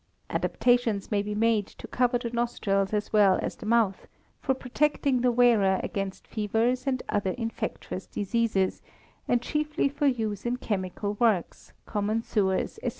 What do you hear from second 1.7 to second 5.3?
cover the nostrils as well as the mouth, for protecting